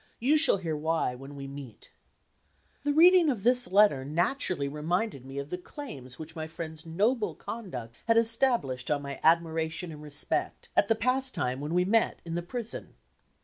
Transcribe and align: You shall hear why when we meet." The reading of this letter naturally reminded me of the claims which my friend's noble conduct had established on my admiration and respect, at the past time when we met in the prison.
You 0.19 0.35
shall 0.35 0.57
hear 0.57 0.75
why 0.75 1.13
when 1.13 1.35
we 1.35 1.45
meet." 1.47 1.91
The 2.83 2.91
reading 2.91 3.29
of 3.29 3.43
this 3.43 3.67
letter 3.71 4.03
naturally 4.03 4.67
reminded 4.67 5.27
me 5.27 5.37
of 5.37 5.51
the 5.51 5.59
claims 5.59 6.17
which 6.17 6.35
my 6.35 6.47
friend's 6.47 6.87
noble 6.87 7.35
conduct 7.35 7.93
had 8.07 8.17
established 8.17 8.89
on 8.89 9.03
my 9.03 9.19
admiration 9.21 9.91
and 9.91 10.01
respect, 10.01 10.69
at 10.75 10.87
the 10.87 10.95
past 10.95 11.35
time 11.35 11.59
when 11.59 11.75
we 11.75 11.85
met 11.85 12.19
in 12.25 12.33
the 12.33 12.41
prison. 12.41 12.95